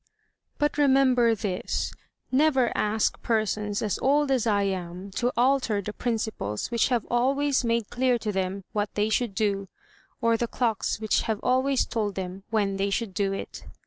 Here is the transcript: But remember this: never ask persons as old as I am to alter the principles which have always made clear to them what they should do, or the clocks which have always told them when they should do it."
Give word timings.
But 0.57 0.79
remember 0.79 1.35
this: 1.35 1.93
never 2.31 2.75
ask 2.75 3.21
persons 3.21 3.83
as 3.83 3.99
old 3.99 4.31
as 4.31 4.47
I 4.47 4.63
am 4.63 5.11
to 5.11 5.31
alter 5.37 5.79
the 5.79 5.93
principles 5.93 6.71
which 6.71 6.87
have 6.87 7.05
always 7.11 7.63
made 7.63 7.91
clear 7.91 8.17
to 8.17 8.31
them 8.31 8.63
what 8.73 8.91
they 8.95 9.09
should 9.09 9.35
do, 9.35 9.67
or 10.19 10.37
the 10.37 10.47
clocks 10.47 10.99
which 10.99 11.21
have 11.29 11.39
always 11.43 11.85
told 11.85 12.15
them 12.15 12.41
when 12.49 12.77
they 12.77 12.89
should 12.89 13.13
do 13.13 13.31
it." 13.31 13.65